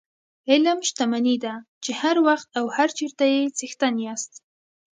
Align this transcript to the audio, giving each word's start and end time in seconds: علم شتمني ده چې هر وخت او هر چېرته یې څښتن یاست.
علم 0.51 0.79
شتمني 0.89 1.35
ده 1.45 1.53
چې 1.83 1.91
هر 2.01 2.15
وخت 2.27 2.49
او 2.59 2.65
هر 2.75 2.89
چېرته 2.97 3.23
یې 3.33 3.41
څښتن 3.57 3.95
یاست. 4.05 4.33